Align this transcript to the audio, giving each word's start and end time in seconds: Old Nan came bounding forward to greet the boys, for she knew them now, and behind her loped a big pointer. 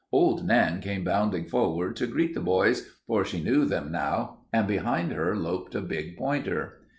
Old 0.11 0.47
Nan 0.47 0.81
came 0.81 1.03
bounding 1.03 1.45
forward 1.45 1.95
to 1.97 2.07
greet 2.07 2.33
the 2.33 2.39
boys, 2.39 2.89
for 3.05 3.23
she 3.23 3.39
knew 3.39 3.65
them 3.65 3.91
now, 3.91 4.39
and 4.51 4.67
behind 4.67 5.11
her 5.13 5.35
loped 5.37 5.75
a 5.75 5.81
big 5.81 6.17
pointer. 6.17 6.79